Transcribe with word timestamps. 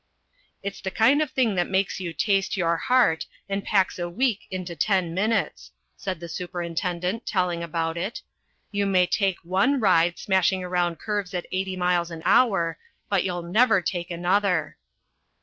"It's 0.63 0.81
the 0.81 0.89
kind 0.89 1.21
of 1.21 1.29
thing 1.29 1.53
that 1.53 1.69
makes 1.69 1.99
you 1.99 2.11
taste 2.11 2.57
your 2.57 2.75
heart, 2.75 3.27
and 3.47 3.63
packs 3.63 3.99
a 3.99 4.09
week 4.09 4.47
into 4.49 4.75
ten 4.75 5.13
minutes," 5.13 5.69
said 5.95 6.19
the 6.19 6.27
superintendent, 6.27 7.27
telling 7.27 7.61
about 7.61 7.97
it. 7.99 8.23
"You 8.71 8.87
may 8.87 9.05
take 9.05 9.37
one 9.43 9.79
ride 9.79 10.17
smashing 10.17 10.63
around 10.63 10.95
curves 10.97 11.35
at 11.35 11.45
80 11.51 11.75
miles 11.75 12.09
an 12.09 12.23
hour, 12.25 12.79
but 13.09 13.23
you'll 13.23 13.43
never 13.43 13.79
take 13.79 14.09
another." 14.09 14.75